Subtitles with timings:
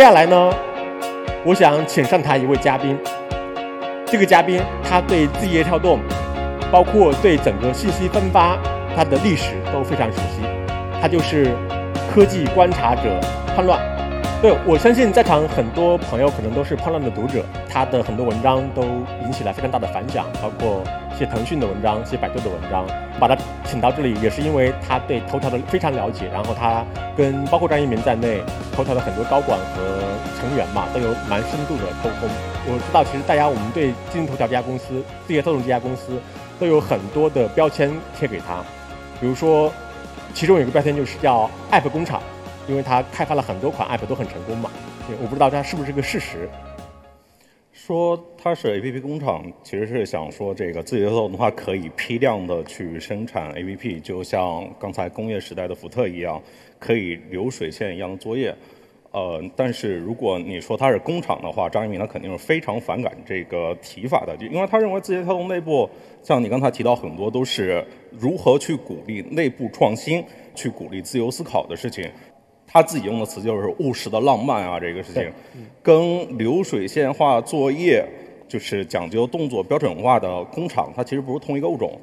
[0.00, 0.50] 接下来呢，
[1.44, 2.98] 我想请上台一位嘉宾。
[4.06, 6.00] 这个嘉宾他对字节跳动，
[6.72, 8.56] 包括对整个信息分发
[8.96, 10.40] 它的历史都非常熟悉。
[11.02, 11.54] 他就是
[12.10, 13.20] 科技观察者
[13.54, 13.78] 叛乱。
[14.40, 18.82] 对我相信在场很多朋友可能都是叛乱的读者，他的很多文章都
[19.26, 20.82] 引起了非常大的反响，包括
[21.20, 22.86] 写腾讯的文章、写百度的文章。
[23.20, 26.82] 把他请到这里也是因为他对头条的非常了解，然后他
[27.14, 28.40] 跟包括张一鸣在内，
[28.72, 30.00] 头条的很多高管和
[30.40, 32.26] 成员嘛都有蛮深度的沟通。
[32.64, 36.18] 我知道其实大家我们对今日头条这家公司、字节跳动这家公司
[36.58, 38.64] 都有很多的标签贴给他，
[39.20, 39.70] 比如说
[40.32, 42.22] 其中有一个标签就是叫 App 工厂。
[42.68, 44.70] 因为他开发了很多款 App 都很成功嘛，
[45.20, 46.48] 我不知道它是不是个事实。
[47.82, 56.40] 说它是 APP 工厂，其实是想说这个字节跳动的话可以批量的去生产 APP，就像刚才工业时代的福特一样，
[56.78, 58.54] 可以流水线一样的作业。
[59.12, 65.88] 呃，但是如果你说它是工厂的话，张一鸣他肯定是非常反感这个提法的，因为他认为字节跳动内部，
[66.22, 70.22] 像你刚才提到很多都是如何去鼓励内部创新，
[70.54, 72.08] 去鼓励自由思考的事情。
[72.72, 75.28] 他自己用的词就是务实的浪漫啊，这个事情，
[75.82, 78.04] 跟流水线化作业
[78.46, 81.98] 就是讲究动作标准化的工厂，它其实不是同一个物种。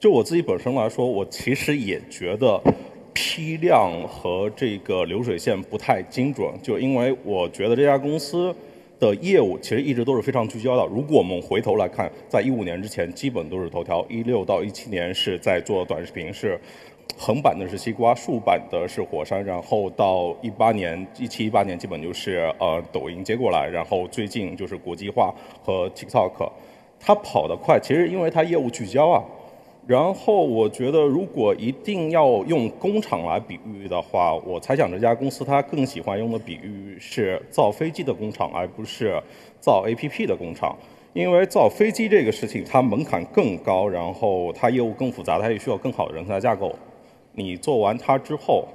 [0.00, 2.60] 就我自己本身来说，我其实也觉得
[3.12, 8.52] 批量和这个流水线不太精准，就因为我觉得这家公司
[8.98, 10.84] 的业务其实一直都是非常聚焦的。
[10.86, 16.58] 如果我们回头来看，在一五年之前，基本都是头条；一六到一七年是在做短视频，是。
[17.18, 26.50] 横版的是西瓜，竖版的是火山，然后到一八年、一七、一八年基本就是呃抖音接过来，然后最近就是国际化和 TikTok，
[26.98, 29.22] 它跑得快，其实因为它业务聚焦啊。
[29.86, 39.20] 然后我觉得如果一定要用工厂来比喻的话，我猜想这家公司它更喜欢用的比喻是造飞机的工厂，而不是
[39.58, 40.76] 造 APP 的工厂，
[41.12, 46.72] 因为造飞机这个事情它门槛更高，然后它业务更复杂，它也需要更好的人才架构。
[47.42, 48.68] 你做完它之后，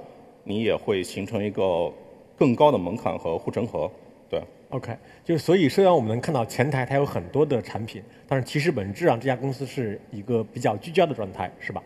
[0.44, 1.92] 你也会形成一个
[2.36, 3.90] 更高的门槛和护城河，
[4.28, 4.40] 对。
[4.70, 11.80] OK，就是所以虽然我们能看到前台它有很多的产品，但是其实本质上这家公司是一个比较聚焦的状态，是吧？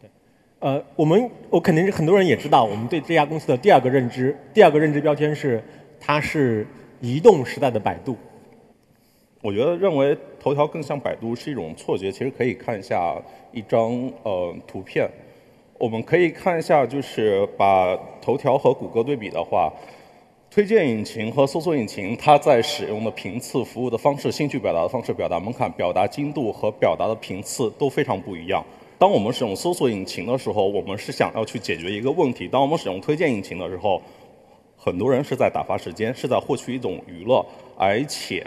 [0.00, 0.10] 对。
[0.58, 5.62] 呃，我们我肯定是很多人也知道，我们对这家公司的第二个认知，第二个认知标签是
[6.00, 6.66] 它是
[7.00, 8.16] 移动时代的百度。
[9.40, 13.16] 我觉得认为头条更像百度是一种错觉，其实可以看一下
[13.52, 15.08] 一张呃图片。
[15.78, 19.70] 我们可以看一下，就是把头条和谷歌对比的话，
[20.50, 28.64] 推荐引擎和搜索引擎，它在使用的频次、服务的方式、兴趣表达的方式、表达门槛、表达精度和表达的频次都非常不一样。
[28.98, 34.00] 当我们使用搜索引擎的时候，我们是想要去解决一个问题；当我们使用推荐引擎的时候，
[34.78, 37.44] 很多人是在打发时间，是在获取一种娱乐，
[37.76, 38.42] 而且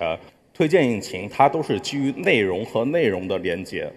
[0.51, 3.87] 推荐引擎它都是基于内容和内容的连接。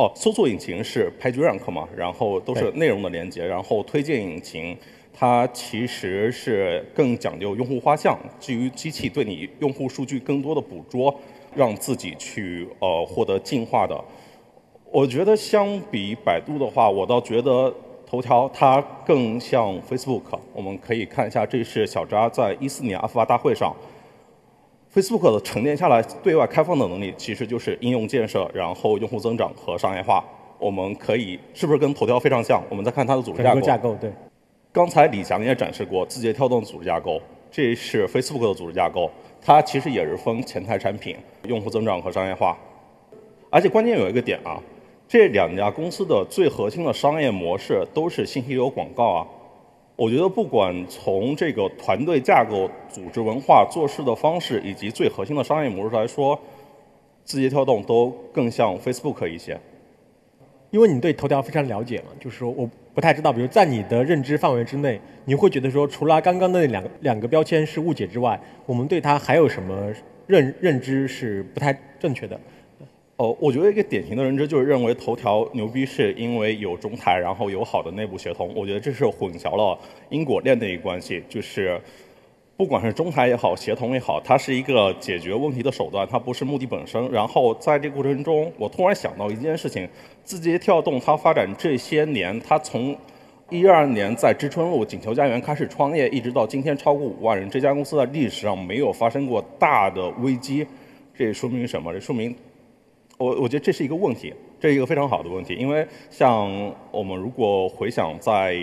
[0.00, 4.74] 哦，搜索引擎是 PageRank 嘛，然后都是内容的连接，然后推荐引擎
[5.12, 11.14] 它其实是更讲究用户画像，基于机器对你用户数据更多的捕捉，
[11.54, 14.02] 让自己去呃获得进化的。
[14.90, 17.70] 我觉得相比百度的话，我倒觉得
[18.06, 20.22] 头条它更像 Facebook。
[20.54, 23.76] 我们可以看一下，这是小扎在一四年阿法大会上。
[24.92, 30.24] Facebook 的沉淀下来对外开放的能力，其实就是应用建设，然后用户增长和商业化。
[30.58, 32.60] 我们可以是不是跟头条非常像？
[32.68, 33.60] 我们再看它的组织架构。
[33.60, 34.10] 架构对。
[34.72, 37.20] 刚才李翔也展示过字节跳动的组织架构，
[37.52, 39.08] 这是 Facebook 的组织架构，
[39.40, 42.58] 它其实也是分前台产品、用户增长和商业化。
[43.48, 44.60] 而且关键有一个点啊，
[45.08, 49.26] 这两家公司的最核心的商业模式都是信息流广告啊。
[50.00, 56.40] 我觉得不管从这个团队架构、组织文化、做事的方式，以及最核心的商业模式来说，
[57.22, 59.60] 字节跳动都更像 Facebook 一些。
[60.70, 69.92] 因为你对头条非常了解嘛，就是说我不太知道，比如在你的认知范围之内，你会觉得说，除了刚刚的那两个两个标签是误解之外，我们对它还有什么
[70.26, 72.40] 认认知是不太正确的？
[73.20, 78.50] 哦，我觉得一个典型的认知就是认为头条牛逼是因为有中台，然后有好的内部协同。
[78.56, 79.78] 我觉得这是混淆了
[80.08, 81.22] 因果链的一个关系。
[81.28, 81.78] 就是
[82.56, 87.12] 不管是中台也好，协同也好，它是一个解决问题的手段，它不是目的本身。
[87.12, 89.86] 然后在这个过程中，我突然想到一件事情：
[90.24, 92.96] 字节跳动它发展这些年，它从
[93.50, 100.66] 一二年在知春路锦球家园开始创业，一直到今天超过五万人，这家公司在历史上没有发生过大的危机。
[101.14, 101.92] 这说明什么？
[101.92, 102.34] 这说明。
[103.20, 106.50] 我我觉得这是一个问题，这是一个非常好的问题，因为像
[106.90, 108.56] 我们如果回想在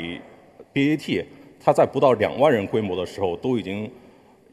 [0.74, 1.24] BAT，
[1.60, 3.88] 它在不到两万人规模的时候，都已经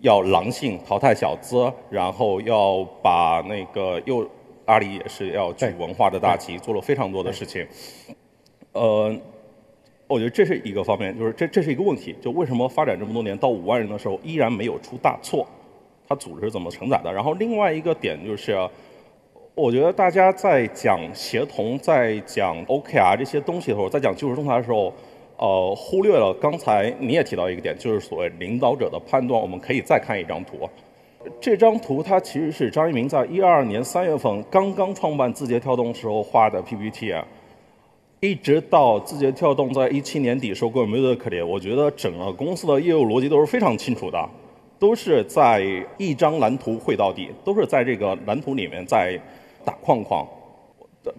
[0.03, 4.29] 要狼性淘汰小资，然后要把那个又
[4.67, 7.67] 阿里也是要举文化的大旗，做了非常多的事情。
[8.73, 9.11] 呃，
[10.07, 15.47] 我觉得这是一个方面，就是这这是一个问题，就为什么发展这么多年到五万人的时候依然没有出大错？
[16.07, 17.11] 它组织是怎么承载的？
[17.11, 18.53] 然后另外一个点就是，
[19.57, 24.93] 我觉得大家在讲协同、在讲 OKR 这些东西的时候，在讲技术仲裁的时候，
[25.37, 29.41] 呃，忽略了刚才你也提到一个点，就是所谓领导者的判断。
[29.41, 30.69] 我们可以再看一张图，
[31.41, 37.25] 这张图它其实是张一鸣在一二年三月份刚刚创办字节跳动时候画的 PPT 啊。
[38.19, 44.29] 一直到字节跳动在一七年底收购 Musically，我觉得整个公司的业务逻辑都是非常清楚的，
[44.81, 45.65] 都是在
[45.97, 49.17] 一张蓝图绘到底，都是在这个蓝图里面在
[49.65, 50.27] 打框框。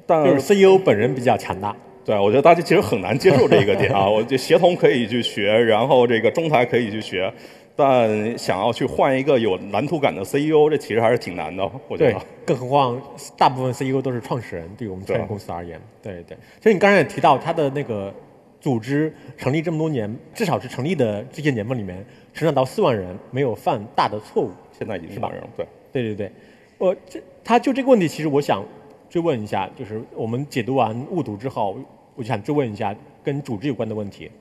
[0.07, 1.75] 但就是 CEO 本人比较强大。
[2.03, 4.05] 对，我觉得大家其实很难接受这一个点啊。
[4.09, 7.31] 我就协同可以去学，然后这个中台可以去学。
[7.75, 12.19] 但想要去换一个有蓝图感的 CEO，这其实还是挺难的，我觉得。
[12.45, 13.01] 更何况
[13.37, 16.37] 大部分 CEO 都是创始人，对于我们创业公司而言，对对。
[16.61, 18.13] 所以你刚才也提到，他的那个
[18.61, 24.51] 组织成立这么多年，至少是成立的这些年份里面，成长到四万人，没有犯大的错误。
[24.71, 25.67] 现在已经是万人了，对。
[25.91, 26.31] 对对对，
[26.77, 28.63] 我这他就这个问题，其实我想
[29.09, 31.77] 追问一下，就是我们解读完误读之后，
[32.15, 34.31] 我就想追问一下跟组织有关的问题，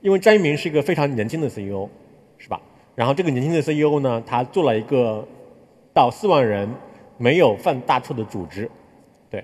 [0.00, 1.88] 因为张一鸣是一个非常年轻的 CEO。
[2.38, 2.60] 是吧？
[2.94, 5.26] 然后这个年轻的 CEO 呢，他做了一个
[5.94, 6.68] 到四万人
[7.16, 8.70] 没有犯大错的组织，
[9.30, 9.42] 对，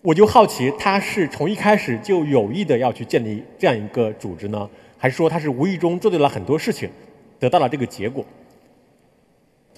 [0.00, 6.88] 我就好奇他是从一开始就有意的要去建立这样一个组织呢，还是说他是无意中做对了很多事情，
[7.38, 8.24] 得到了这个结果？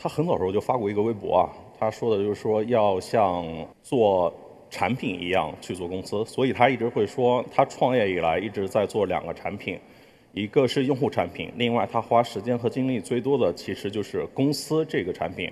[0.03, 1.47] 他很早时候就发过一个微博啊，
[1.79, 3.47] 他说的就是说要像
[3.81, 4.35] 做
[4.69, 9.79] 产品一样去做公司，所以他一直会说他创业以来一直在做两个产品。
[10.33, 15.49] 一个是用户产品，另外他花时间和精力最多的其实就是公司这个产品。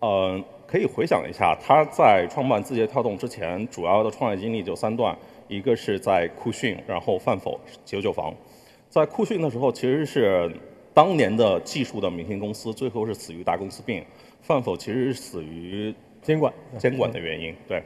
[0.00, 5.16] 嗯，可以回想一下，他在创办字节跳动之前，主要的创业经历就三段：
[5.46, 8.34] 一个是在酷讯，然后饭否、九九房。
[8.88, 10.50] 在酷讯的时候，其实是
[11.00, 14.02] 当年的技术的明星公司，最后是死于大公司病；
[14.42, 17.54] 范否其实是死于监管监管的原因。
[17.66, 17.82] 对。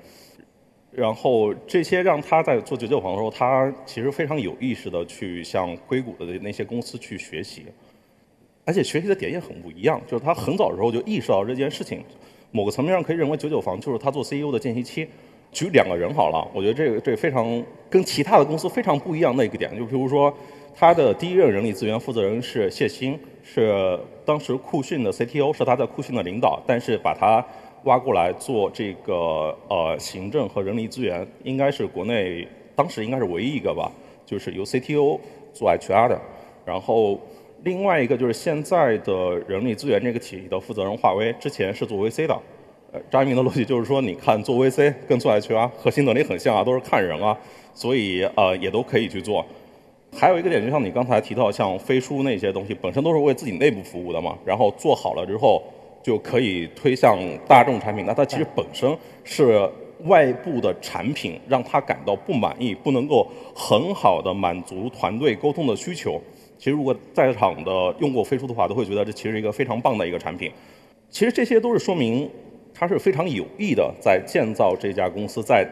[0.91, 7.67] 然后这些让他在做九九房的时候，他其实非常有意识的去向硅谷的那些公司去学习，
[8.65, 10.03] 而且学习的点也很不一样。
[10.09, 12.03] 就是他很早的时候就意识到这件事情，
[12.51, 15.07] 某个层面上可以认为九九房就是他做 CEO 的间隙期。
[15.53, 20.37] 举两个人好了，我觉得这个这非常跟其他的公司非常不一样的一个点，就比如说
[20.75, 27.45] 他的第一任人力资源负责人是谢鑫，是当时酷讯的 CTO，是他在酷讯的领导，但是把他。
[27.85, 33.93] 挖过来做这个呃行政和人力资源，应该是国内当时应该是唯一一个吧，
[34.25, 35.21] 就是由 CTO
[35.53, 36.19] 做 HR 的。
[36.65, 37.21] 然后
[37.63, 42.35] 另外一个就是现在的人力资源这个体系的负责人华为，之前是做 VC 的。
[42.93, 47.37] 呃，张一鸣的逻辑就是说，你看做 VC 跟做 HR 核心能力很像啊，都是看人啊，
[47.75, 49.45] 所以呃也都可以去做。
[50.15, 55.63] 还有一个点，就像你刚才提到，像飞书那些东西，本身都是为自己内部服务的嘛，然后做好了之后。
[56.05, 57.19] 就可以推向
[57.49, 58.95] 大众产品，那它其实本身
[59.25, 59.67] 是
[60.01, 66.21] 外部的产品，让他感到不满意，不能够很好的满足团队沟通的需求。
[66.59, 70.53] 其实如果在场的用过飞书的话，都会觉得这其实是一个非常棒的一个产品。
[71.09, 72.29] 其实这些都是说明
[72.75, 75.67] 他是非常有意的在建造这家公司，在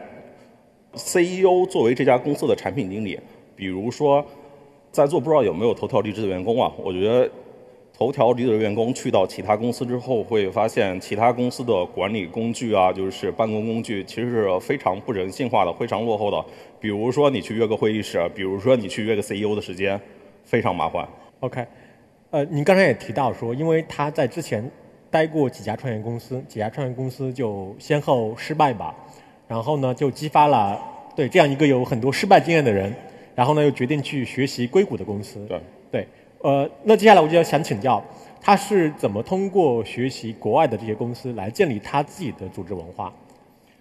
[0.95, 3.19] CEO 作为这家公司的产品经理，
[3.55, 4.25] 比如说
[4.91, 6.71] 在座不知道有没有头条离职的员工啊？
[6.83, 7.29] 我觉得。
[7.95, 16.43] 头条离职的员工去到其他公司之后，会发现其他公司的管理工具啊，就是办公工具，其实是非常不人性化的，非常落后的。
[16.79, 19.97] 比如说你去约个会议室，比如说你去约个 CEO 的时间，
[20.43, 21.07] 非常麻烦。
[21.41, 21.63] OK，
[22.31, 24.69] 呃，您刚才也提到说，因为他在之前
[25.11, 28.93] 待过几家创业公司，几家创业公司就先后失败吧，
[29.47, 30.81] 然后呢就激发了
[31.15, 32.91] 对这样一个有很多失败经验的人，
[33.35, 35.45] 然后呢又决定去学习硅谷的公司。
[35.47, 35.61] 对
[35.91, 36.07] 对。
[36.39, 38.03] 呃，那接下来我就要想请教，
[38.41, 43.05] 他是怎么通过学习国外的这些公司来建立他自己的组织文化，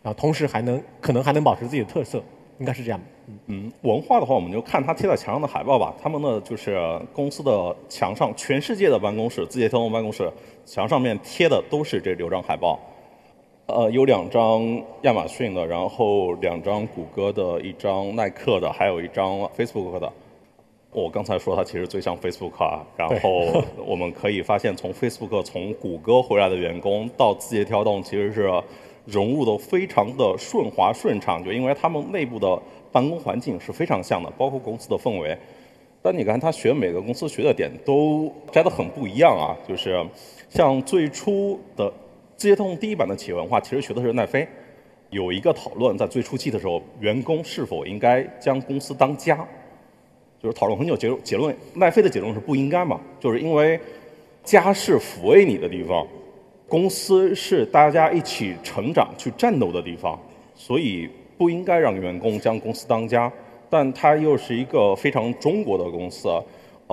[0.00, 2.23] 然后同时还能可能还能保持自己的特色，
[2.61, 3.00] 应该是这样。
[3.47, 5.92] 嗯，文化的话，我们就看他贴在墙上的海报吧。
[6.00, 6.78] 他们呢，就是
[7.12, 10.30] 公司的墙上，全世界的办公室，字节跳动办公室
[10.64, 12.78] 墙上面贴的都是这六张海报。
[13.66, 20.12] 呃，有两张亚马逊的，然后两张谷歌的，一张耐克的，还有一张 Facebook 的。
[20.90, 28.52] 我刚才说它其实最像 Facebook 啊，然后我们可以发现，从 Facebook 从谷歌回来的员工到字节跳动，其实是
[29.07, 35.35] 融入的非常的顺滑顺畅，就因为他们内部的办公环境是非常像的，包括公司的氛围。
[36.02, 40.04] 但你看他学每个公司学的点都摘得很不一样啊，就是
[40.50, 41.90] 像最初的
[42.42, 44.44] 字节跳动第一版的企业文化，其实学的是奈飞。
[45.11, 49.46] 有一个讨论，在最初期的时候，员工是否应该将公司当家，
[50.42, 53.78] 就是讨论很久，结结论，奈飞的结论是不应该嘛，就是因为
[54.42, 56.04] 家是抚慰你的地方，
[56.66, 60.18] 公司是大家一起成长、去战斗的地方，
[60.56, 61.08] 所以
[61.38, 63.32] 不应该让员工将公司当家。
[63.70, 66.28] 但它又是一个非常中国的公司，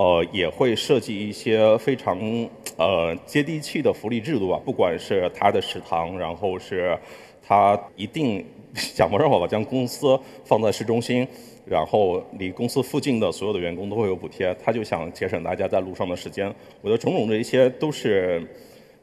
[0.00, 2.18] 呃，也会设计一些非常
[2.78, 6.98] 呃接地气的福利制度啊，不管是他的食堂，然后是。
[7.42, 11.26] 他一定 想方设法将公司放在市中心，
[11.66, 14.56] 然后离公司附近的所有的员工都会有补贴。
[14.62, 16.46] 他就想节省大家在路上的时间。
[16.80, 18.40] 我觉得种种这一些都是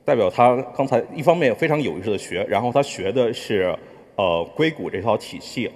[0.05, 3.75] 代表他刚才一方面非常有意识的学，然后他学的是
[4.15, 5.69] 呃硅谷这套体系，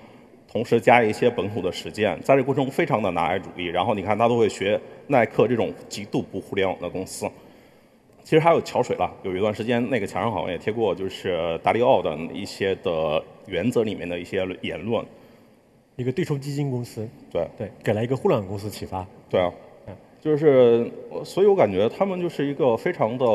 [0.51, 3.67] 同时加一些本土的实践，在这过程中非常的拿来主义。
[3.67, 4.77] 然后你看他都会学
[5.08, 7.25] 耐克这种极度不互联网的公司。
[8.24, 15.03] 其实还有桥水了，有一段时间那个墙上好像也贴过，就是达利奥的一些的原则里面的一些言论。
[15.96, 19.05] 一个对冲基金公司，对对，给了一个互联网公司启发。
[19.29, 19.51] 对啊，
[20.20, 20.89] 就是，
[21.24, 23.25] 所以我感觉他们就是一个非常的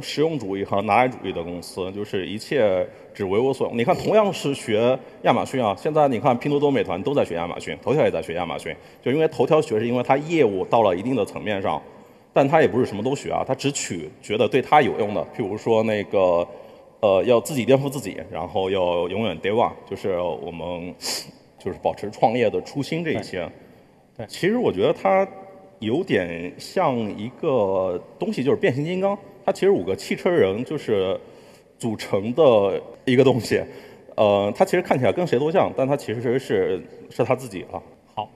[0.00, 3.76] 实用主义和拿来主义的公司，就是一切只为我所用。
[3.76, 11.80] 你看，同样是学亚马逊啊，现在你看拼多多、美团都在学亚马逊，头条也在学亚马逊，就因为头条学是因为它业务到了一定的层面上。
[12.34, 16.48] 但它也不是什么都学啊，它只取觉得对它有用的，譬如说那个，
[17.00, 20.94] 呃，要自己颠覆自己，然后要永远 day one，就是我们
[21.58, 23.46] 就是保持创业的初心这一些。
[24.16, 25.28] 对，其实我觉得它
[25.80, 29.18] 有点像一个东西，就是变形金刚。
[29.44, 31.14] 它其实五个汽车人就是
[31.82, 33.60] 组成的一个东西。
[34.14, 37.82] 呃，它其实看起来跟谁都像，但它其实是是他自己啊。
[38.14, 38.30] 好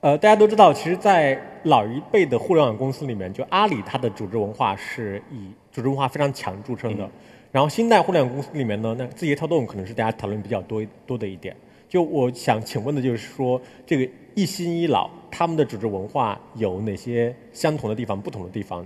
[0.00, 7.08] 呃，大家都知道，其实，在老一辈的互联网公司里面，就阿里它的组织文化是以组织文化非常强著称的。
[7.52, 11.54] 然后新代互联网公司里面呢，那字节跳动可能是大家讨论比较多多的一点。
[11.88, 18.84] 就我想请问的就是说，这个一新一老他们的组织文化有哪些相同的地方、不同的地方？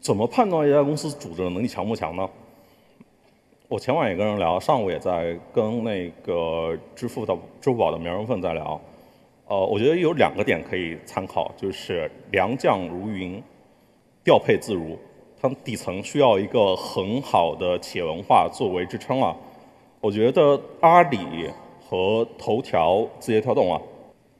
[0.00, 2.28] 怎么判断一家公司组织能力强不强呢？
[3.68, 8.80] 我前晚也跟人聊，上午也在跟那个支付的支付宝的苗人凤在聊。
[9.48, 13.42] 呃，我觉得有两个点可以参考，就是良将如云，
[14.22, 14.96] 调配自如。
[15.40, 19.36] 它底层需要一个很好的企业文化作为支撑啊。
[20.00, 23.82] 我觉得阿里和头条、字节跳动啊，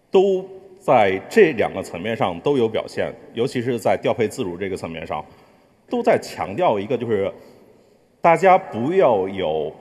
[0.08, 0.44] 都
[0.78, 5.24] 在这两个层面上都有表现，尤其是在调配自如这个层面上，
[5.90, 7.30] 都在强调一个就是
[8.26, 9.72] 大家不要有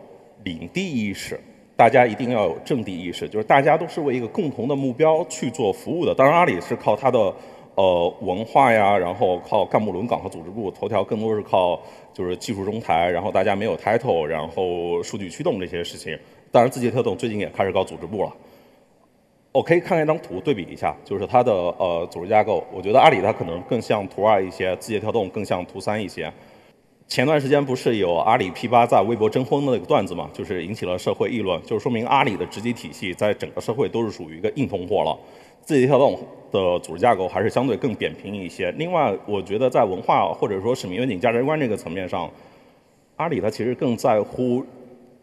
[0.43, 1.39] 领地意识。
[1.75, 6.13] 大家一定要有阵地意识，就是大家都是为一个共同的目标去做服务的。
[6.13, 7.33] 当然，阿里是靠它的
[7.73, 11.81] 呃文化呀，然后靠干部轮岗和组织部；头条更多是靠
[12.13, 16.15] 就是技术中台，然后大家没有 title，然后数据驱动这些事情。
[16.51, 18.31] 当然，字节跳动最近也开始搞组织部了。
[19.53, 22.63] 我可以看一张图对比一下，就是它的呃组织架构。
[22.71, 26.31] 我觉得阿里它可能更像图二一些，字节跳动更像图三一些。
[27.07, 35.17] 前段时间不是有阿里 P 八在微博征婚的那个段子嘛，就是引起了社会议论，就是说明阿里的职级体系在整个社会都是属于一个硬通货了。
[35.61, 36.19] 字节跳动
[36.51, 38.71] 的组织架构还是相对更扁平一些。
[38.71, 42.29] 另外，我觉得在文化或者说使命愿景价值观这个层面上，
[43.17, 44.65] 阿里它其实更在乎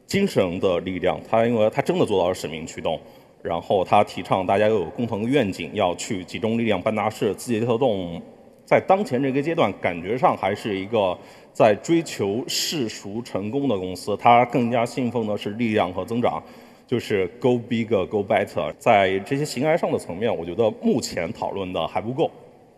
[0.06, 1.20] 精神的力量。
[1.28, 2.98] 它因为它真的做到了使命驱动，
[3.42, 7.34] 然后它提倡大家要有共同的愿景，要去集中力量办大事。
[7.34, 8.22] 字节跳动
[8.64, 11.18] 在当前这个阶段，感觉上还是一个。
[11.52, 16.42] 在追求世俗成功的公司，它更加信奉的是力量和增长，
[16.86, 18.72] 就是 go bigger, go better。
[18.78, 22.30] 在这些形而上的层面，我觉得目前讨论的还不够。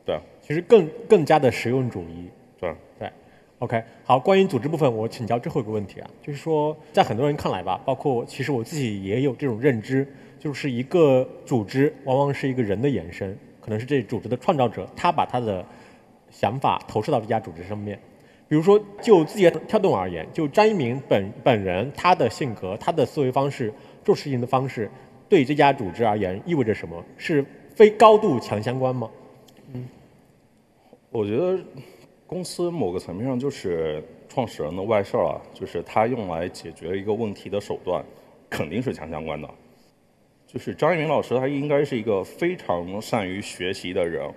[0.04, 2.28] 对，其实更更加的实用主义。
[2.60, 3.08] 对对
[3.60, 10.06] ，OK，好，关于组织部分，我请教最后一个问题啊，就是说，在很多人看来吧，包括其实我自己也有这种认知，
[10.38, 15.64] 就是一个组织往往是一个人的延伸，可能是这组织的创造者，他把他的
[16.30, 17.98] 想法投射到这家组织上面。
[18.46, 23.72] 比如说，就字节跳动而言，就张一鸣本本人他的性格、他的思维方式、
[24.04, 24.90] 做事情的方式，
[25.28, 27.02] 对这家组织而言意味着什么？
[27.16, 29.10] 是非高度强相关吗？
[29.72, 29.88] 嗯，
[31.10, 31.58] 我觉得
[32.26, 38.04] 公司某个层面上就是创始人的外事儿啊，就是他用来解决一个问题的手段，
[38.50, 39.48] 肯定是强相关的。
[40.46, 44.30] 就是张一鸣老师，他应该是一个非常善于学习的人。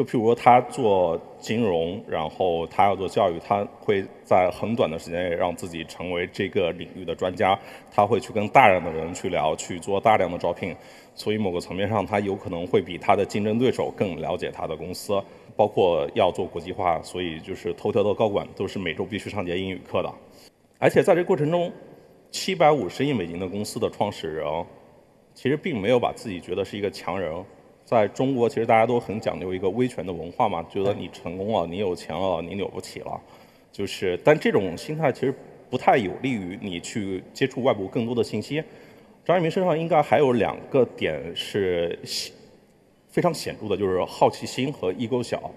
[0.00, 7.58] 就譬如说他做金融，然后他要做教育，他会在很短的时间内让自己成为这个领域的专家，
[7.90, 10.74] 他会去跟大量的人去聊，去做大量的招聘，
[11.14, 15.22] 所以某个层面上，他有可能会比他的竞争对手更了解他的公司，
[15.54, 20.10] 包括要做国际化，所以就是头条的高管都是每周必须上节英语课的，
[20.78, 21.70] 而且在这过程中，
[22.30, 24.46] 七百五十亿美金的公司的创始人。
[25.32, 27.32] 其实并没有把自己觉得是一个强人，
[27.90, 33.20] 在中国，其实大家都很讲究一个威权的文化嘛，觉得你成功了，你有钱了，你了不起了，
[33.72, 35.34] 就是，但这种心态其实
[35.68, 38.62] 不太有利于你去接触外部更多的信息。
[39.24, 41.98] 张一鸣身上应该还有两个点是
[43.08, 45.50] 非常显著的，就是好奇心和 ego 小，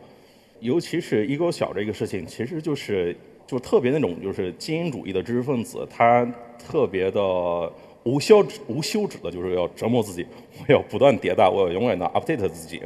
[0.60, 6.26] 尤其是 ego 小这个事情，其实就是就特别那种就是精英主义的知识分子，他
[6.58, 7.72] 特别的。
[8.04, 10.26] 无休止、无休止的，就是要折磨自己，
[10.60, 12.82] 我要不断迭代，我要永远的 update 自己。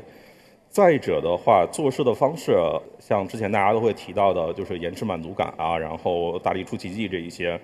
[0.69, 2.55] 再者的话，做事的方式，
[2.99, 7.59] 像之前大家都会提到的，就是延迟满足感啊，然后大力出奇迹这一些，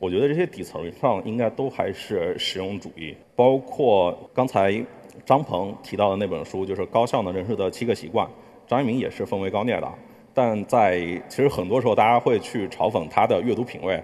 [0.00, 3.14] 我觉得这些底层上应该都还是实用主义。
[3.36, 4.84] 包括刚才
[5.24, 8.26] 张鹏提到的那本书，就是《高效能人士的七个习惯》，
[8.66, 9.88] 张一鸣也是分为高念的，
[10.34, 10.98] 但在
[11.28, 14.02] 其实很多时候，大家会去嘲讽他的阅读品味。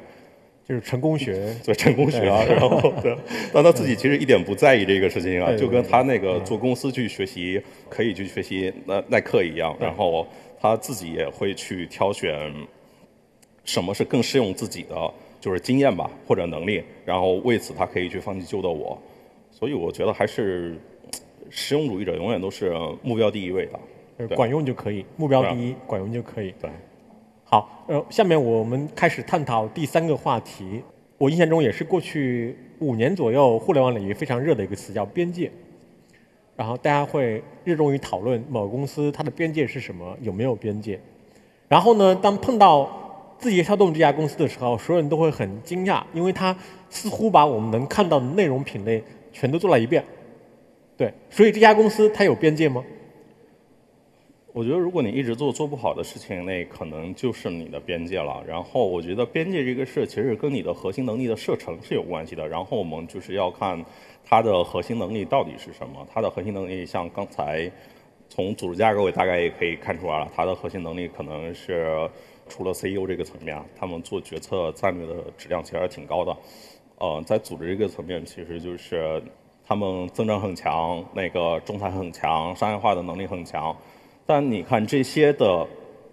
[0.67, 1.75] 就是成功学， 对。
[1.75, 3.17] 成功学啊， 然后对，
[3.53, 10.27] 但他自己其实一点不在意这个事情啊，就跟他那个做公司去学习，可以去学习那耐克一样，然后
[10.61, 12.53] 他自己也会去挑选
[13.65, 14.95] 什么是更适用自己的，
[15.41, 18.97] 就是经验吧或者能力，然后为此他可以去放弃旧的我，
[19.51, 20.77] 所以我觉得还是
[21.51, 23.69] 实用主义者永远都是目标第一位
[24.19, 26.71] 的，管用就可以，目标第一，管用就可以，对。
[27.53, 30.83] 好，呃，下面我们开始探讨第三个话题。
[31.19, 35.53] 我印象中也是过去五年左右，互联网领域非常热的一个词叫边界。
[36.57, 40.99] 然后大家会热衷于讨论某公司它的边界是什么，有没有边界。
[41.69, 42.89] 然后呢，当碰到
[43.39, 46.57] 字节跳动这家公司的时候，所有人都会很惊讶，因为它
[46.89, 50.03] 似乎把我们能看到的内容品类全都做了一遍。
[50.97, 52.83] 对，所以这家公司它有边界吗？
[54.55, 58.45] 我觉得，如果你一直做做不好的事情，那可能就是你的边界了。
[58.47, 62.47] 然后，我觉得边界这个事其实跟你的核心能力的射程是有关系的。
[62.47, 63.83] 然后，我们就是要看
[64.23, 66.07] 它的核心能力到底是什么。
[66.13, 67.71] 它的核心能力，像刚才
[68.29, 72.07] 从组织架构也大概也可以看出来了，它的核心能力可能是
[72.47, 76.37] 除了 CEO 这个层面，他们做决策战略的质量其实还挺高的。
[76.99, 79.23] 呃，在组织这个层面，其实就是
[79.67, 83.75] 他们增长很强，那个中台很强，商业化的能力很强。
[84.25, 85.67] 但你看这些的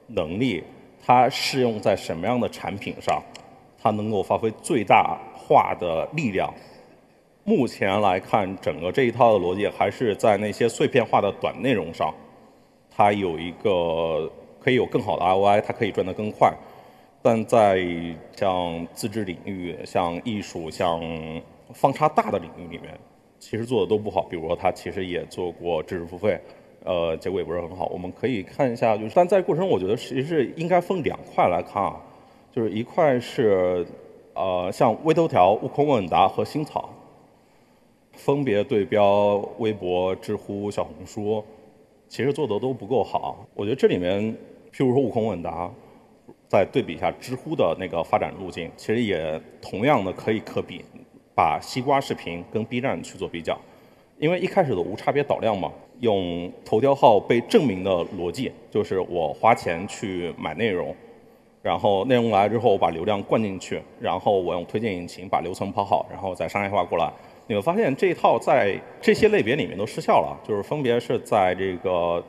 [0.07, 0.63] 能力，
[1.05, 3.21] 它适用在什么样的产品上，
[3.81, 6.53] 它能够发挥最大化的力量？
[7.43, 12.13] 目前来看，整个这一套的逻辑还是在那些碎片化的短内容上，
[12.91, 16.53] 它有一个可以有更好的 ROI，它可以赚得更快。
[17.21, 17.83] 但在
[18.35, 21.01] 像自制领域、像艺术、像
[21.73, 22.97] 方差大的领域里面，
[23.39, 24.21] 其实做的都不好。
[24.23, 26.39] 比如说，他其实也做过知识付费。
[26.89, 27.85] 呃，结果也不是很好。
[27.89, 32.01] 我们可以看一下，就是但在过程中，我觉得其实是应该分两块来看啊，
[32.51, 33.85] 就是一块是
[34.33, 36.89] 呃，像微头条、悟空问答和新草，
[38.13, 41.45] 分别对标微博、知乎、小红书，
[42.07, 43.45] 其实做的都不够好。
[43.53, 44.19] 我觉得这里面，
[44.73, 45.71] 譬如说悟空问答，
[46.47, 50.83] 再对比一下知乎的那个发展路径，其实也同样的可以可比，
[51.35, 53.55] 把西瓜视频跟 B 站去做比较。
[54.19, 60.93] 因为一开始的无差别导量嘛，用头条号被证明的逻辑，就是我花钱去买内容，
[61.61, 67.09] 然后内容来之后我把流量灌进去，然后我用推荐引擎把流程跑好，然后再商业化过来。
[67.47, 72.21] 你会发现这一套在这些类别里面都失效了，就是分别是在这个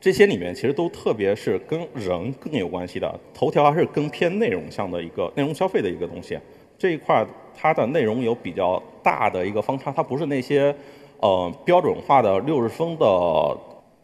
[0.00, 3.12] 这些里面，其实都特别是跟人更有关系的。
[3.34, 6.38] 头条还是更偏内容向的一个内容消费的一个东西，
[6.78, 8.82] 这一块它的内容有比较。
[9.00, 10.74] 大的一个方差，它不是那些
[11.20, 13.56] 呃标准化的六十分的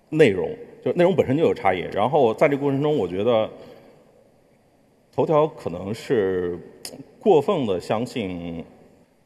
[0.09, 0.49] 内容，
[0.83, 1.81] 就内容本身就有差异。
[1.93, 3.51] 然后在这过程中，我觉得
[5.13, 6.59] 头条可能是
[7.21, 8.65] 过分的相信，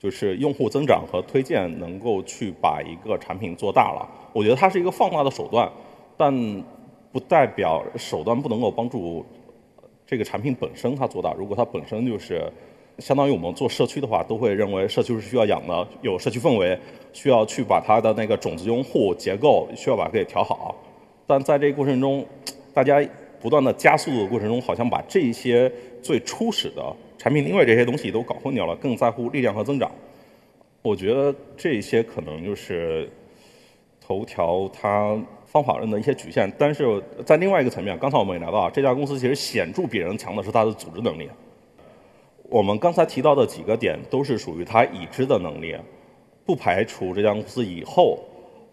[0.01, 4.09] 就是用户增长和推荐能够去把一个产品做大了。
[4.33, 5.71] 我觉得它是一个放大的手段，
[6.17, 6.65] 但
[7.13, 9.25] 不代表手段不能够帮助
[10.05, 11.33] 这个产品本身它做大。
[11.35, 12.51] 如果它本身就是。
[12.99, 16.77] 相当于我们做社区的话，都会认为社区是需要养的，有社区氛围，
[17.13, 20.75] 需要去把它的那个种子用户结构需要把它给调好。
[21.27, 22.27] 但在这个过程中，
[22.75, 23.01] 大家
[23.41, 25.71] 不断的加速的过程中，好像把这些
[26.03, 26.83] 最初始的
[27.17, 29.91] 产品定位这些东西都搞混掉了，更在乎力量和增长。
[30.83, 33.09] 我觉得这些可能就是
[34.01, 36.51] 头条它方法论的一些局限。
[36.59, 41.29] 但是在另外一个层面，刚才我们也聊到，这家公司其实显著比人强的是它的组织能力。
[42.51, 45.77] 我们刚才提到的几个点都是属于它已知的能力，
[46.47, 48.19] 不排除这家公司以后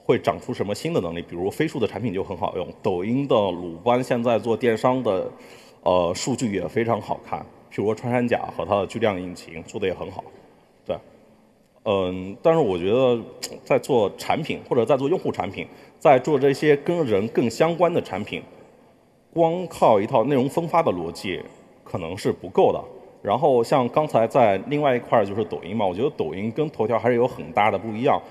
[0.02, 5.30] 会长出什么新的能力，比如飞书的产品就很好用，抖音的鲁班现在做电商的，
[5.84, 7.38] 呃，数据也非常好看，
[7.70, 10.24] 譬如说穿山甲和它的巨量引擎做的也很好，
[10.86, 10.98] 对，
[11.84, 13.20] 嗯，但是我觉得
[13.66, 15.68] 在做产品或者在做用户产品，
[16.00, 18.42] 在做这些跟人更相关的产品，
[19.34, 21.42] 光靠一套内容分发的逻辑
[21.84, 22.82] 可能是不够的。
[23.26, 28.22] 然后像刚才在另外一块儿就是抖音嘛，我觉得抖音跟头条还是有很大的不一样。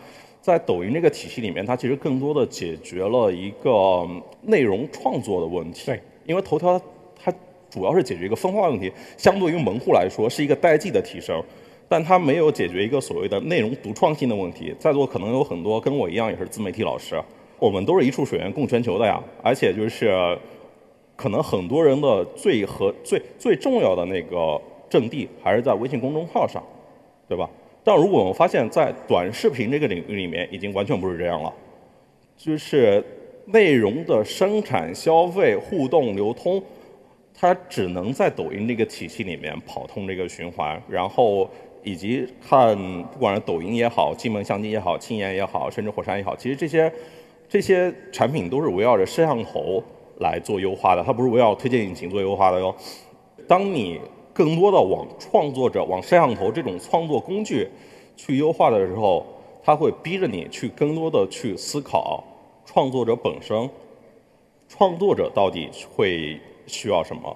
[0.40, 4.06] 在抖音这个体系里面，它其实更多的解决了一个
[4.42, 5.86] 内容创作的问题。
[5.86, 6.80] 对，因为头条
[7.16, 7.32] 它
[7.68, 11.42] 主要是解决一个分化问题，相对于门户来说是一个代际的提升，
[11.88, 14.72] 但它没有解决一个所谓的内容独创性的问题。
[14.78, 17.20] 在座可能有很多跟我一样也是自媒体老师，
[17.58, 20.38] 我们都是一处水源共全球的呀，而且就是
[21.16, 24.60] 可能很多人的最和最最重要的那个。
[24.94, 26.62] 阵地还是在微信公众号上，
[27.28, 27.50] 对吧？
[27.82, 31.52] 但如果我们发现，在短视频这个领域里面，已经完全不是这样了，
[32.36, 33.04] 就是
[33.46, 36.62] 内容的生产、消费、互动、流通，
[37.34, 41.50] 它只能在抖音这个体系里面跑通这个循环，然后
[41.82, 42.76] 以及看，
[43.12, 46.90] 不管是抖音也好、金门相机也好、青岩也好，甚至火山也好，其实这些
[47.48, 49.82] 这些产品都是围绕着摄像头
[50.20, 52.74] 来做优化的，它不是围绕推荐引擎做优化的哟。
[53.46, 54.00] 当你
[54.34, 57.68] 更多的往创作者、往摄像头这种创作工具
[58.16, 59.24] 去优化的时候，
[59.62, 62.22] 它会逼着你去更多的去思考
[62.66, 63.70] 创作者本身，
[64.68, 67.34] 创作者到底会需要什么？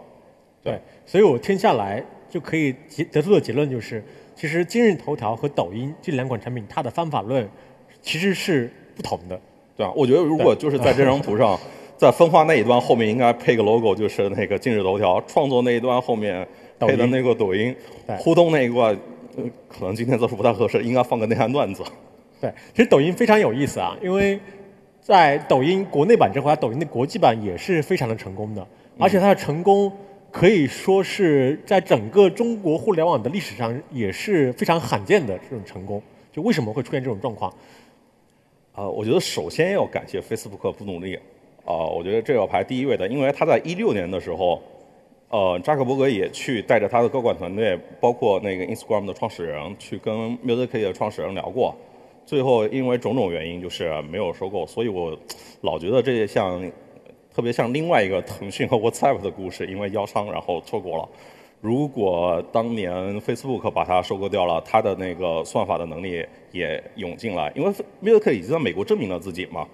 [0.63, 7.49] 对，所以我听下来就可以结得出的结论就是，其实今日头条和抖音这两款产品，它的方法论
[8.03, 9.41] 其实是不同的，
[9.77, 9.93] 对啊？
[9.95, 11.57] 我觉得如果就是在这张图上，
[11.97, 16.47] 在分化那一端后面应该配个 logo，就是那个今日头条；创作那一端后面。
[16.81, 17.75] 配的那个抖音
[18.19, 18.95] 互动那一块，
[19.69, 21.83] 可能今天做出不太合适，应该放个内涵段子。
[22.41, 24.39] 对，其实抖音非常有意思啊，因为
[25.01, 28.67] 在抖音国内版之后，它抖音的国际版也是非常的成功的，
[28.99, 29.93] 而且它的成功
[30.31, 36.01] 可以说是在整个中国互联网的历史上也是非常罕见的这种成功。
[36.33, 37.53] 就为什么会出现这种状况？
[38.73, 41.17] 啊，我觉得首先要感谢 Facebook 不努力
[41.65, 44.63] 啊，我觉得这要排第一位的，因为他在一六年的时候。
[45.31, 51.75] 呃，扎克伯格也去带着他的高管团队，包括那个 Instagram 的创始人，去跟 Music 的创始人聊过。
[52.25, 54.67] 最后因为种种原因，就是没有收购。
[54.67, 55.15] 所以我
[55.61, 56.61] 老觉得这些像，
[57.35, 61.09] 特别像另外一个腾讯和 WhatsApp 的故事，因为腰伤然后错过了。
[61.61, 67.71] 如果当年 Facebook 把它收购掉了，它的那个算法的能力也涌进来，因为
[68.03, 69.69] Music 已经在美国证明了自己嘛，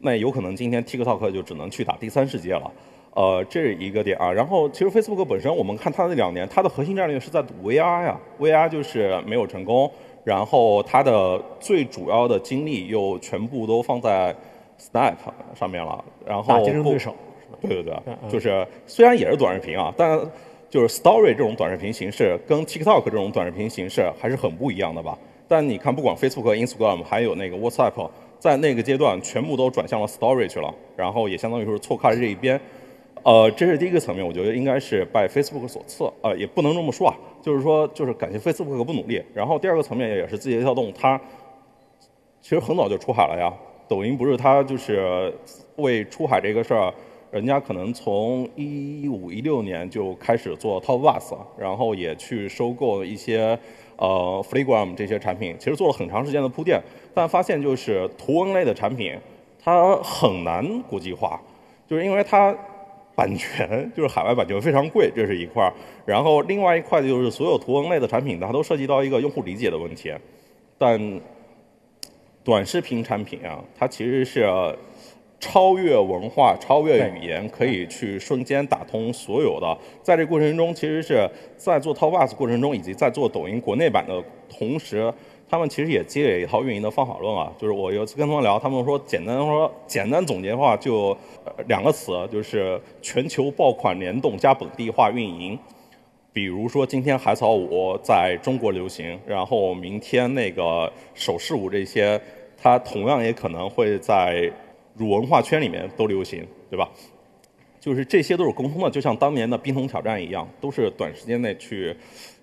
[0.00, 2.68] 那有可能今天 TikTok 就只能去打第三世界了。
[3.14, 4.32] 呃，这是一个点啊。
[4.32, 9.90] 然后，其实 Facebook 本身，我们看它那两年，它的核心战略是在赌 VR 呀，VR 就是没有成功。
[10.24, 14.34] 然后，它的最主要的精力又全部都放在
[14.78, 15.14] Snap
[15.54, 16.04] 上面了。
[16.24, 17.14] 然后，竞争对手。
[17.60, 20.18] 对对对，就是虽然也是短视频啊，但
[20.68, 25.16] 就是 Story 这种短视频形式跟 TikTok 这种短视频形式还是很不一样的吧。
[25.46, 32.60] 但你看，不管 Facebook、Instagram 还有那个 WhatsApp，在那个阶段全部都转向了 Story 去了，然后也相当于是错开了这一边。
[33.24, 39.22] 呃，这是第一个层面，我觉得应该是拜 Facebook 所赐，呃，也不能这么说啊，就是说，就是感谢 Facebook 不努力。
[39.32, 41.16] 然后第二个层面也是字节跳动，它
[42.40, 43.52] 其实很早就出海了呀。
[43.86, 45.32] 抖音不是它就是
[45.76, 46.92] 为出海这个事儿，
[47.30, 53.56] 人家可能从一五一六年就开始做 Top Bus，然后也去收购一些
[53.98, 56.82] 呃 f l e g r a m 这些产品，其实做了很长时间的铺垫，
[57.14, 59.16] 但发现就是图文类的产品
[59.62, 61.40] 它很难国际化，
[61.88, 62.52] 就是因为它。
[63.22, 65.72] 版权就是海外版权非常贵，这是一块儿。
[66.04, 70.12] 然后另外一块就是所有图文类的产品，它都涉及到一个用户理解的问题。
[70.76, 71.20] 但
[72.42, 74.44] 短视频产品啊，它其实是
[75.38, 79.78] 超越文化、超越语言，可以去瞬间打通所有的。
[80.02, 85.14] 在这过程中，其实是在做 Top Bus 过程中，以及在做抖音国内版的同时。
[85.52, 91.14] 他们其实也积累一套运营的方法论啊，就是我有次跟他们聊，他们说简单说简单总结的话就
[91.68, 95.58] 两个词，就是全球爆款联动加本地化运营。
[96.32, 102.18] 比如说今天海草舞在中国流行，然后明天那个手势舞这些，
[102.56, 104.50] 它同样也可能会在
[104.94, 106.88] 乳文化圈里面都流行，对吧？
[107.78, 111.94] 就是这些都是共通的，就像当年的冰桶挑战一样，都是短时间内去。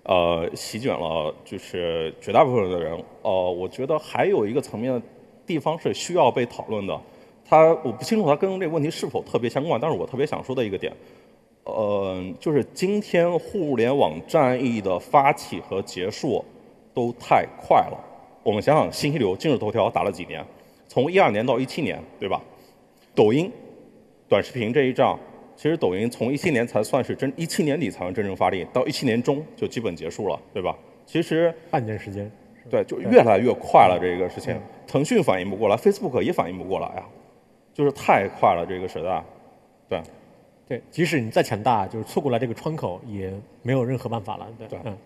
[0.04, 2.92] 呃，席卷了就是绝大部分的人。
[3.22, 5.02] 呃，我觉得还有一个层面的
[5.46, 7.00] 地方是需要被讨论的，
[7.44, 10.92] 它我不清楚它跟这个问题是否特别相关，但是我特别想说的一个点，
[11.64, 16.44] 呃，就是今天互联网战役的发起和结束
[16.94, 17.98] 都太快了。
[18.42, 20.44] 我们想想，信息流、今日头条打了几年？
[20.88, 22.40] 从一二年到一七年，对吧？
[23.14, 23.52] 抖音、
[24.28, 25.18] 短视频这一仗，
[25.60, 30.74] 其实抖音从一七年才算是真，一七年底才能真正发力，到一七年中就基本结束了，对吧？
[31.04, 32.32] 其实半年时间，
[32.70, 34.58] 对，就越来越快了这个事情。
[34.86, 37.04] 腾讯反应不过来，Facebook 也反应不过来啊，
[37.74, 39.22] 就是太快了这个时代，
[39.86, 40.00] 对。
[40.66, 44.78] 对，即使你再强大，就是错过了这个窗口，也没有任何办法了，对。
[44.84, 44.96] 嗯。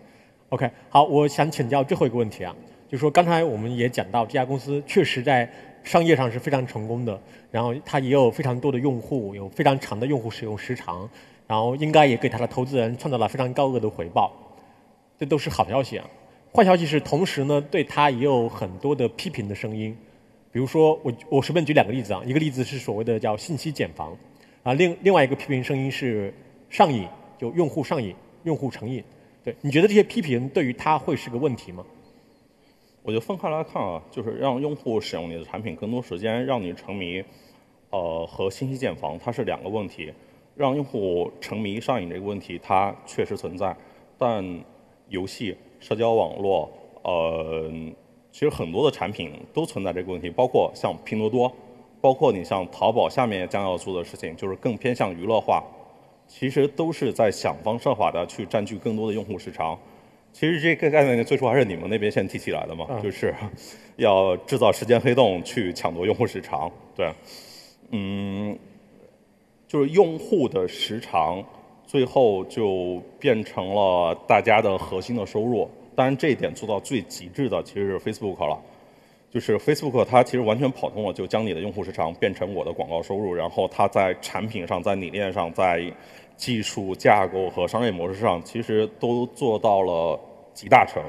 [0.47, 2.55] OK，好，我想请教最后一个问题啊，
[2.87, 5.49] 就是说刚才我们也讲到这家公司确实在
[5.85, 7.17] 商业上是非常成功的，
[7.51, 11.07] 然后它也有非常多的用户，有非常长的用户使用时长，
[11.47, 14.33] 然后应该也给它的投资人创造了非常高额的回报，
[15.17, 16.05] 这都是好消息啊。
[16.53, 19.95] 坏消息是，同时呢，对它也有很多的批评的声音，
[20.51, 24.17] 比如说我我随便举两个例子啊，一个例子是所谓的叫信息茧房。
[24.63, 26.33] 啊，另另外一个批评声音是
[26.71, 29.03] 上瘾，就用户上瘾、用户成瘾。
[29.43, 31.85] 对，你觉得这些批评对于他会是个问题吗？
[33.05, 37.23] 我就分开来看啊，就是让用户使用你的产品更多时间，让你沉迷，
[37.91, 40.11] 呃，和信息茧房它是两个问题。
[40.55, 43.75] 让用户沉迷上瘾这个问题，它确实存在，
[44.17, 44.43] 但
[45.09, 46.71] 游戏、社交网络，
[47.03, 47.69] 呃，
[48.31, 51.51] 其实很多的产品都存在这个问题，包括像拼多多。
[52.01, 55.63] 包括你像淘宝下面将要做的事情，就是更偏向娱乐化，
[56.27, 59.77] 其实都是在想方设法的去占据更多的用户时长。
[60.35, 63.33] 其实这个概念最初还是你们那边先提起来的嘛，就是
[63.95, 66.69] 要制造时间黑洞去抢夺用户时长。
[66.93, 67.09] 对，
[67.91, 68.59] 嗯，
[69.65, 71.41] 就是用户的时长
[71.87, 75.69] 最后就变成了大家的核心的收入。
[75.95, 78.59] 当然这一点做到最极致的其实是 Facebook 了。
[79.31, 85.81] 就是 Facebook，它其实完全跑通了，就将你的用户时长变成我的广告收入，然后它在产品上、在理念上、在
[86.35, 90.19] 技术架构和商业模式上，其实都做到了
[90.53, 91.01] 集大成。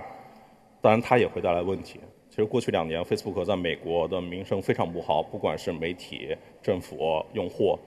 [0.80, 1.98] 当然，它也会带来问题。
[2.28, 7.78] 其实过去两年，Facebook 在美国的名声非常不好，不管是媒体、政府、用户，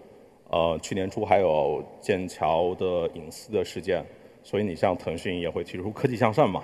[0.49, 4.04] 呃，去年初还有剑桥的隐私的事件，
[4.43, 6.63] 所以你像腾讯也会提出科技向善嘛。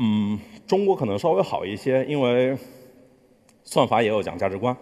[0.00, 2.56] 嗯，中国可能稍微好一些，因为
[3.62, 4.76] 算法也有讲价值观，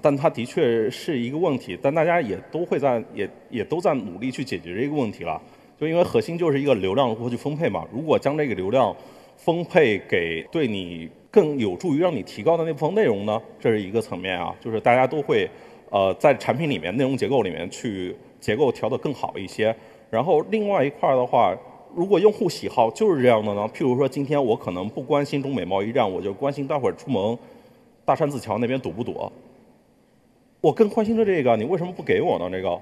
[0.00, 1.78] 但它的确是一个问题。
[1.80, 5.40] 但大家也都会在也也都在努力去解决这个问题了。
[5.80, 7.84] 就因为核心就是一个流量如何去分配嘛。
[7.92, 8.94] 如果将这个流量
[9.36, 14.54] 分配给对你更有助于让你提高的那部分内容呢，这是一个层面啊。
[14.60, 15.48] 就是大家都会
[15.90, 19.74] 呃在产品里面内容结构里面去结构调得更好一些。
[20.10, 21.56] 然后另外一块的话。
[21.96, 23.70] 如果用户喜好就是这样的呢？
[23.72, 27.38] 譬如说，今天我可能不关心中美贸易战，我就关心待会儿出门
[28.04, 29.30] 大山子桥那边堵不堵。
[30.64, 32.48] 我更关心的这个，你为什么不给我呢？
[32.50, 32.80] 这个，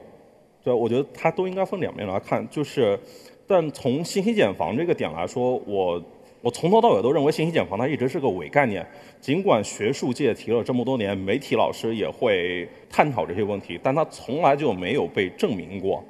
[0.62, 2.48] 对，我觉得它都应该分两面来看。
[2.48, 2.96] 就是，
[3.44, 6.00] 但从信息茧房这个点来说，我
[6.42, 8.86] 我从头到尾都认为信息茧房它一直是个伪概念。
[9.20, 16.04] 尽管学术界提了这么多年，媒体老师也会探讨这些问题，但它从来就没有被证明过。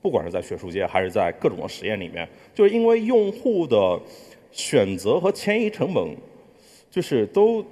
[0.00, 4.00] 不管是在学术界还是在各种的实验里面，就是因为用户的
[4.52, 6.16] 选择和迁移成本，
[6.90, 7.62] 就是都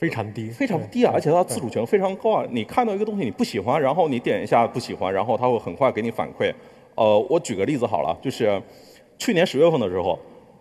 [0.00, 1.12] 非常低，非常低啊！
[1.14, 2.46] 而且它自主权非常高啊！
[2.50, 6.50] 你看到一个东西你不喜欢，然后你点一下不喜欢，然后它会很快给你反馈。
[6.94, 8.60] 呃，我举个例子好了，就是
[9.18, 10.18] 去年十月份的时候，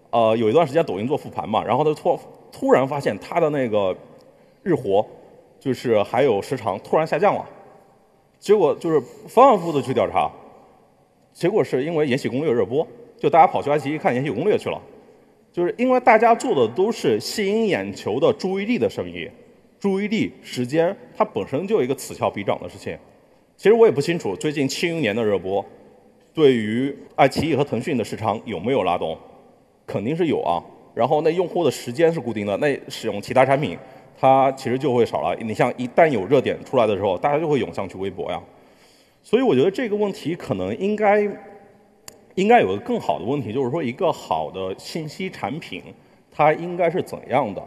[0.10, 2.20] 呃，有一段时间抖音做复盘嘛，然后他突
[2.52, 3.96] 突然发现它的那个
[4.62, 5.06] 日活，
[5.58, 7.46] 就是还有时长突然下降了，
[8.40, 10.30] 结果就是反反复复的去调查。
[11.32, 12.86] 结果是因为《延禧攻略》热播，
[13.18, 14.82] 就大家跑去爱奇艺看《延禧攻略》去了，
[15.52, 19.30] 就是因为大家做的都是吸引眼球的注意力的生意，
[19.80, 22.98] 注意力时间它本身就有一个此消彼长的事情。
[23.58, 25.66] 其实我也不清楚最近《庆余年》的热播，
[26.34, 29.18] 对于爱奇艺和腾讯的市场有没有拉动，
[29.86, 30.64] 肯定是有啊。
[30.94, 33.78] 然后那用户的时间是固定的，那使用其他产品，
[34.18, 35.36] 它其实就会少了。
[35.42, 38.42] 你像一旦有热点出来的时候，大家就会涌向去微博呀。
[39.24, 41.28] 所以我觉得这个问题可能应该
[42.40, 45.84] 应该有个更好的问题，就是说一个好的信息产品
[46.32, 47.62] 它应该是怎样的？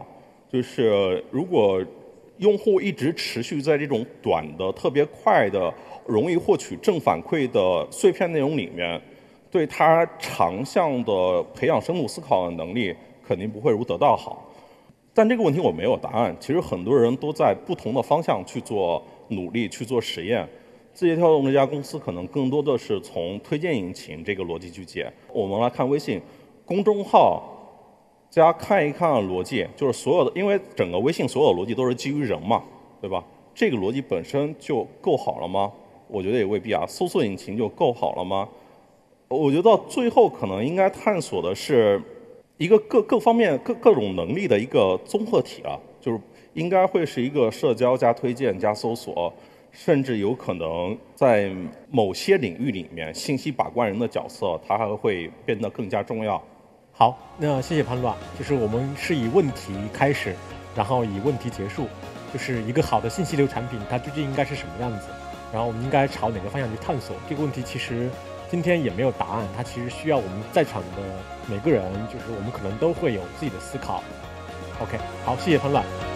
[0.51, 1.79] 就是如果
[2.37, 5.71] 用户一直持续在这种短的、特别快的、
[6.07, 8.99] 容易获取正反馈的碎片内容里面，
[9.51, 14.43] 对他长项的培养深度思考的能力肯定不会如得到好。
[15.13, 16.35] 但这个问题我没有答案。
[16.39, 20.49] 其实很多人都在不同的方向去做努力、去做实验。
[20.93, 25.11] 字节跳动这家公司可能更多的是从推荐引擎这个逻辑去解。
[25.33, 26.21] 我们来看微信
[26.65, 27.41] 公众号
[28.29, 32.63] 加看一看逻辑，就是所有的，因为整个微信所有逻辑都是基于人嘛，
[33.01, 33.23] 对吧？
[33.55, 35.71] 这个逻辑本身就够好了吗？
[36.07, 36.85] 我觉得也未必啊。
[36.87, 38.47] 搜索引擎就够好了吗？
[39.29, 41.99] 我觉得到最后可能应该探索的是
[42.57, 46.19] 一个各各方面各各种能力的一个综合体啊，就是
[46.53, 49.33] 应该会是一个社交加推荐加搜索，
[49.73, 51.51] 甚至有可能在
[51.89, 56.41] 某些领域里面，信息把关人的角色它还会变得更加重要。
[56.93, 60.33] 好，那谢谢潘乱，就是我们是以问题开始，
[60.75, 61.87] 然后以问题结束，
[62.31, 65.07] 就是一个好的信息流产品它究竟应该是什么样子，
[65.51, 68.09] 然后我们应该朝哪个方向去探索这个问题，其实。
[68.51, 71.01] 今天也没有答案，它其实需要我们在场的
[71.49, 74.03] 每个人，就是我们可能都会有自己的思考。
[74.79, 76.12] OK，好，谢谢潘乱。